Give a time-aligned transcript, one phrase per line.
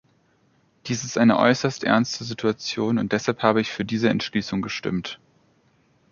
[0.87, 5.19] Dies ist eine äußerst ernste Situation, und deshalb habe ich für diese Entschließung gestimmt.